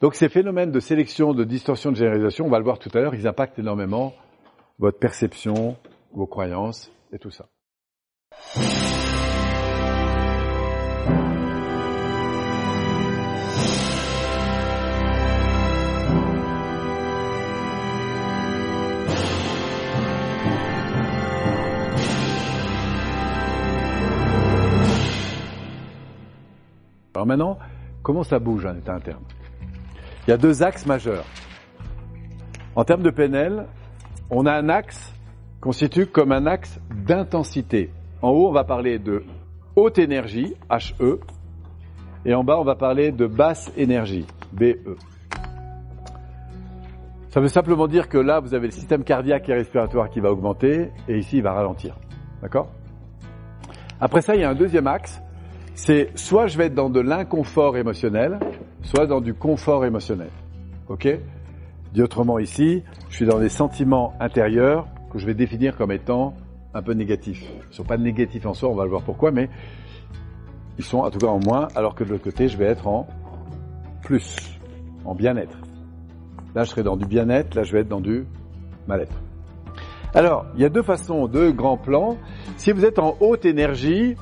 [0.00, 3.00] Donc ces phénomènes de sélection, de distorsion, de généralisation, on va le voir tout à
[3.00, 4.14] l'heure, ils impactent énormément
[4.78, 5.76] votre perception,
[6.14, 7.46] vos croyances et tout ça.
[27.12, 27.58] Alors maintenant,
[28.02, 29.22] comment ça bouge un état interne?
[30.30, 31.24] Il y a deux axes majeurs.
[32.76, 33.66] En termes de PNL,
[34.30, 35.12] on a un axe
[35.60, 37.90] constitué comme un axe d'intensité.
[38.22, 39.24] En haut, on va parler de
[39.74, 41.18] haute énergie, HE,
[42.24, 44.96] et en bas, on va parler de basse énergie, BE.
[47.30, 50.30] Ça veut simplement dire que là, vous avez le système cardiaque et respiratoire qui va
[50.30, 51.96] augmenter, et ici, il va ralentir.
[52.40, 52.70] D'accord?
[54.00, 55.20] Après ça, il y a un deuxième axe,
[55.74, 58.38] c'est soit je vais être dans de l'inconfort émotionnel,
[58.82, 60.30] soit dans du confort émotionnel.
[60.88, 61.08] Ok?
[61.92, 66.34] Dit autrement ici, je suis dans des sentiments intérieurs que je vais définir comme étant
[66.72, 67.44] un peu négatifs.
[67.64, 69.48] Ils ne sont pas négatifs en soi, on va le voir pourquoi, mais
[70.78, 72.86] ils sont en tout cas en moins, alors que de l'autre côté, je vais être
[72.86, 73.08] en
[74.02, 74.36] plus,
[75.04, 75.58] en bien-être.
[76.54, 78.24] Là, je serai dans du bien-être, là, je vais être dans du
[78.86, 79.20] mal-être.
[80.14, 82.16] Alors, il y a deux façons, deux grands plans.
[82.56, 84.16] Si vous êtes en haute énergie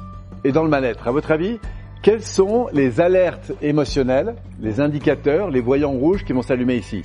[0.45, 1.59] et dans le mal-être, à votre avis,
[2.03, 7.03] quelles sont les alertes émotionnelles, les indicateurs, les voyants rouges qui vont s'allumer ici?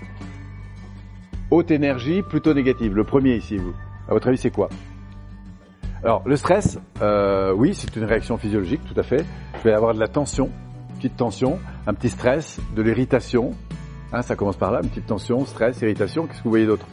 [1.50, 2.96] Haute énergie, plutôt négative.
[2.96, 3.74] Le premier ici, vous.
[4.08, 4.70] À votre avis, c'est quoi?
[6.04, 9.26] Alors, le stress, euh, oui, c'est une réaction physiologique, tout à fait.
[9.60, 10.50] Je vais avoir de la tension,
[10.98, 13.52] petite tension, un petit stress, de l'irritation.
[14.12, 16.28] Hein, ça commence par là, une petite tension, stress, irritation.
[16.28, 16.86] Qu'est-ce que vous voyez d'autre?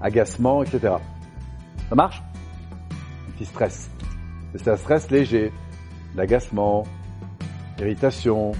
[0.00, 0.94] Agacement, etc.
[1.88, 2.22] Ça marche?
[3.28, 3.90] Un petit stress.
[4.54, 5.52] C'est un stress léger,
[6.16, 6.84] l'agacement,
[7.80, 8.52] irritation,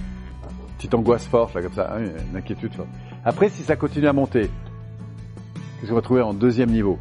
[0.76, 2.88] petite angoisse forte, là, comme ça, hein, une inquiétude forte.
[3.24, 4.50] Après, si ça continue à monter,
[5.78, 6.98] Qu'est-ce qu'on va trouver en deuxième niveau?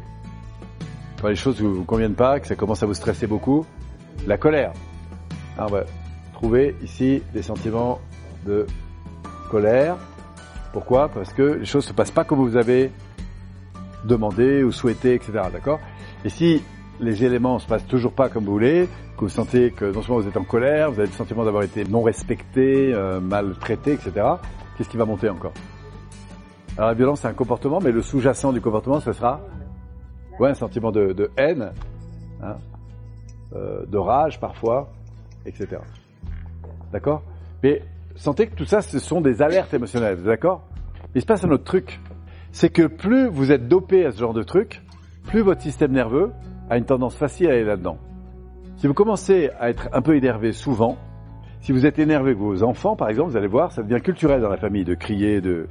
[1.20, 3.66] Quand les choses ne vous conviennent pas, que ça commence à vous stresser beaucoup,
[4.24, 4.72] la colère.
[5.58, 5.82] on va
[6.32, 8.00] trouver ici des sentiments
[8.46, 8.66] de
[9.50, 9.96] colère.
[10.72, 11.08] Pourquoi?
[11.08, 12.92] Parce que les choses ne se passent pas comme vous avez
[14.04, 15.32] demandé ou souhaité, etc.
[15.52, 15.80] D'accord?
[16.24, 16.62] Et si
[17.00, 20.02] les éléments ne se passent toujours pas comme vous voulez, que vous sentez que non
[20.02, 23.92] seulement vous êtes en colère, vous avez le sentiment d'avoir été non respecté, euh, maltraité,
[23.92, 24.26] etc.,
[24.76, 25.52] qu'est-ce qui va monter encore?
[26.76, 29.40] Alors la violence, c'est un comportement, mais le sous-jacent du comportement, ce sera
[30.38, 31.72] ouais, un sentiment de, haine,
[32.42, 32.56] hein,
[33.54, 34.92] euh, de rage parfois,
[35.44, 35.78] etc.
[36.92, 37.22] D'accord?
[37.62, 37.82] Mais
[38.14, 40.62] sentez que tout ça, ce sont des alertes émotionnelles, d'accord?
[41.14, 42.00] Il se passe un autre truc.
[42.52, 44.82] C'est que plus vous êtes dopé à ce genre de truc,
[45.24, 46.30] plus votre système nerveux
[46.70, 47.98] a une tendance facile à aller là-dedans.
[48.76, 50.96] Si vous commencez à être un peu énervé souvent,
[51.60, 54.40] si vous êtes énervé avec vos enfants, par exemple, vous allez voir, ça devient culturel
[54.40, 55.66] dans la famille de crier, de,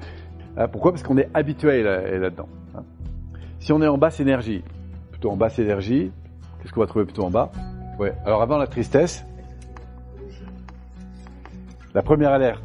[0.57, 0.91] Hein, pourquoi?
[0.91, 2.49] Parce qu'on est habitué là-dedans.
[2.75, 2.81] Hein.
[3.59, 4.63] Si on est en basse énergie,
[5.11, 6.11] plutôt en basse énergie,
[6.59, 7.51] qu'est-ce qu'on va trouver plutôt en bas?
[7.99, 8.13] Ouais.
[8.25, 9.23] Alors avant la tristesse,
[11.93, 12.63] la première alerte.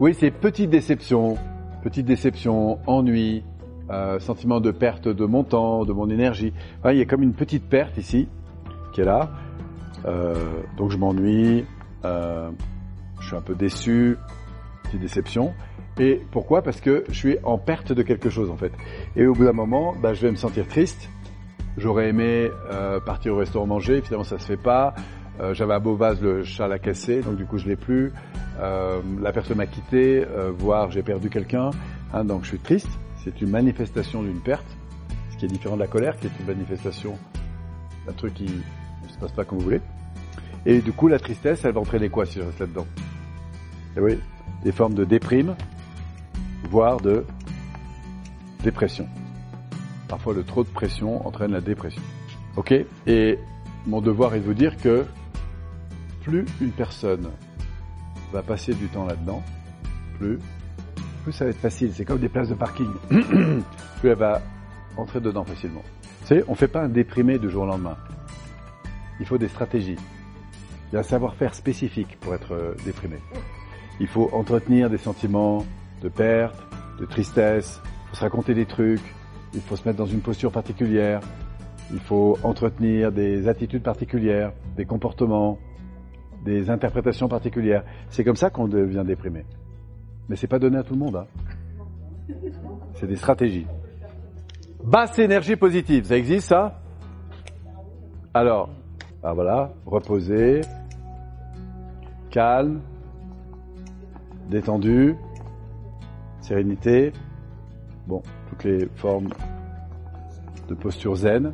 [0.00, 1.36] Oui, c'est petite déception,
[1.82, 3.44] petite déception, ennui,
[3.88, 6.52] euh, sentiment de perte de mon temps, de mon énergie.
[6.86, 8.28] il y a comme une petite perte ici
[8.92, 9.30] qui est là.
[10.06, 10.34] Euh,
[10.76, 11.64] donc je m'ennuie,
[12.04, 12.50] euh,
[13.20, 14.16] je suis un peu déçu,
[14.82, 15.54] petite déception.
[15.98, 16.62] Et pourquoi?
[16.62, 18.72] Parce que je suis en perte de quelque chose en fait.
[19.14, 21.08] Et au bout d'un moment, bah, je vais me sentir triste.
[21.76, 22.50] J'aurais aimé
[23.04, 24.94] partir au restaurant manger, finalement ça se fait pas.
[25.52, 28.14] J'avais un beau vase, le chat l'a cassé, donc du coup je l'ai plus.
[28.58, 30.24] La personne m'a quitté,
[30.56, 31.68] voire j'ai perdu quelqu'un,
[32.14, 32.98] hein, donc je suis triste.
[33.26, 34.76] C'est une manifestation d'une perte,
[35.32, 37.18] ce qui est différent de la colère, qui est une manifestation
[38.06, 39.80] d'un truc qui ne se passe pas comme vous voulez.
[40.64, 42.86] Et du coup la tristesse, elle va entraîner quoi si je reste là-dedans
[43.96, 44.20] Et oui,
[44.62, 45.56] des formes de déprime,
[46.70, 47.24] voire de
[48.62, 49.08] dépression.
[50.06, 52.02] Parfois, le trop de pression entraîne la dépression.
[52.54, 52.72] Ok?
[53.08, 53.40] Et
[53.88, 55.04] mon devoir est de vous dire que
[56.22, 57.28] plus une personne
[58.32, 59.42] va passer du temps là-dedans,
[60.16, 60.38] plus,
[61.26, 61.90] plus ça va être facile.
[61.92, 62.86] C'est comme des places de parking.
[63.08, 64.40] plus elle va
[64.96, 65.82] entrer dedans facilement.
[66.20, 67.96] Vous savez, on ne fait pas un déprimé du jour au lendemain.
[69.18, 69.96] Il faut des stratégies.
[69.96, 73.16] Il y a un savoir-faire spécifique pour être euh, déprimé.
[73.98, 75.66] Il faut entretenir des sentiments
[76.00, 76.64] de perte,
[77.00, 79.02] de tristesse, il faut se raconter des trucs,
[79.52, 81.20] il faut se mettre dans une posture particulière,
[81.92, 85.58] il faut entretenir des attitudes particulières, des comportements,
[86.44, 87.82] des interprétations particulières.
[88.10, 89.44] C'est comme ça qu'on devient déprimé.
[90.28, 91.16] Mais c'est pas donné à tout le monde.
[91.16, 91.26] Hein.
[92.94, 93.66] C'est des stratégies.
[94.84, 96.80] Basse énergie positive, ça existe ça?
[98.34, 98.68] Alors,
[99.22, 100.60] ah voilà, reposer,
[102.30, 102.80] calme,
[104.50, 105.16] détendu,
[106.40, 107.12] sérénité,
[108.06, 109.30] bon, toutes les formes
[110.68, 111.52] de posture zen.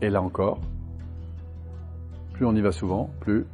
[0.00, 0.60] Et là encore,
[2.32, 3.44] plus on y va souvent, plus,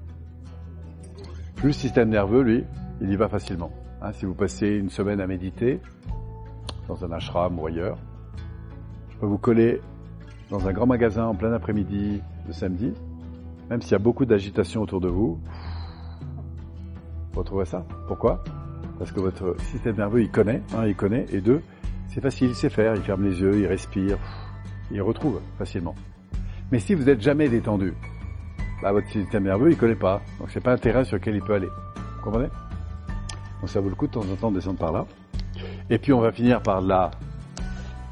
[1.56, 2.64] plus le système nerveux, lui,
[3.00, 3.70] il y va facilement.
[4.02, 5.80] Hein, si vous passez une semaine à méditer,
[6.88, 7.98] dans un ashram ou ailleurs,
[9.10, 9.80] je peux vous coller
[10.50, 12.92] dans un grand magasin en plein après-midi de samedi,
[13.70, 15.40] même s'il y a beaucoup d'agitation autour de vous,
[17.32, 17.84] vous retrouvez ça.
[18.06, 18.44] Pourquoi?
[18.98, 21.60] Parce que votre système nerveux, il connaît, un, il connaît, et deux,
[22.08, 24.18] c'est facile, il sait faire, il ferme les yeux, il respire,
[24.90, 25.94] il retrouve facilement.
[26.70, 27.92] Mais si vous n'êtes jamais détendu,
[28.82, 30.22] bah, votre système nerveux, il connaît pas.
[30.38, 31.68] Donc c'est pas un terrain sur lequel il peut aller.
[31.68, 32.48] Vous comprenez?
[33.66, 35.06] Donc ça vaut le coup de temps en temps de descendre par là.
[35.90, 37.10] Et puis on va finir par la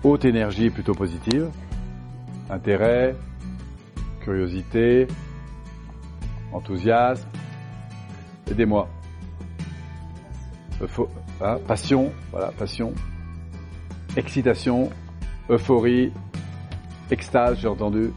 [0.03, 1.49] haute énergie plutôt positive.
[2.51, 3.15] Intérêt,
[4.19, 5.07] curiosité,
[6.53, 7.29] enthousiasme.
[8.51, 8.89] Aidez-moi.
[11.41, 12.93] Hein, passion, voilà, passion.
[14.17, 14.91] Excitation,
[15.49, 16.13] euphorie,
[17.13, 18.11] extase, j'ai entendu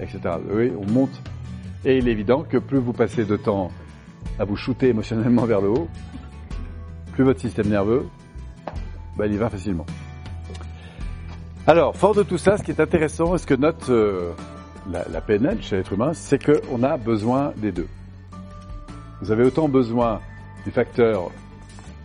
[0.00, 0.20] etc.
[0.52, 1.20] Oui, on monte.
[1.84, 3.72] Et il est évident que plus vous passez de temps
[4.38, 5.88] à vous shooter émotionnellement vers le haut,
[7.12, 8.06] plus votre système nerveux,
[9.16, 9.86] bah, il y va facilement.
[11.66, 14.32] Alors, fort de tout ça, ce qui est intéressant, ce que note euh,
[14.90, 17.88] la, PNL chez l'être humain, c'est qu'on a besoin des deux.
[19.20, 20.20] Vous avez autant besoin
[20.64, 21.30] du facteur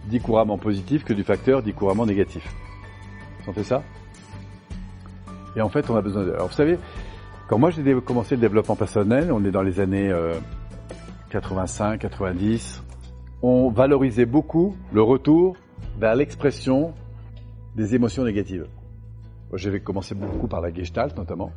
[0.07, 2.43] dit couramment positif que du facteur dit couramment négatif.
[3.39, 3.83] Vous sentez ça?
[5.55, 6.31] Et en fait, on a besoin de...
[6.31, 6.77] Alors, vous savez,
[7.47, 10.11] quand moi j'ai commencé le développement personnel, on est dans les années
[11.33, 12.83] 85, euh, 90,
[13.41, 15.55] on valorisait beaucoup le retour
[15.99, 16.93] vers l'expression
[17.75, 18.67] des émotions négatives.
[19.53, 21.51] J'avais commencé beaucoup par la gestalt notamment.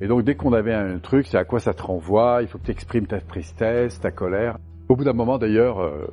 [0.00, 2.58] Et donc dès qu'on avait un truc, c'est à quoi ça te renvoie, il faut
[2.58, 4.58] que tu exprimes ta tristesse, ta colère.
[4.88, 6.06] Au bout d'un moment d'ailleurs, euh,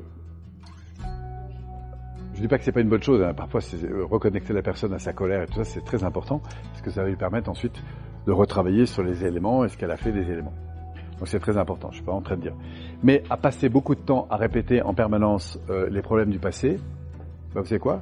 [2.35, 3.33] je dis pas que c'est pas une bonne chose, hein.
[3.33, 6.39] parfois euh, reconnecter la personne à sa colère et tout ça, c'est très important,
[6.69, 7.81] parce que ça va lui permettre ensuite
[8.27, 10.53] de retravailler sur les éléments, est-ce qu'elle a fait des éléments.
[11.21, 12.55] Donc c'est très important, je suis pas en train de dire.
[13.03, 16.79] Mais à passer beaucoup de temps à répéter en permanence euh, les problèmes du passé,
[17.53, 18.01] bah, vous savez quoi?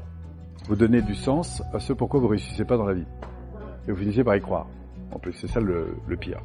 [0.70, 3.08] Vous donnez du sens à ce pourquoi vous réussissez pas dans la vie.
[3.90, 4.68] Et vous finissez par y croire.
[5.12, 6.40] En plus, c'est ça le pire.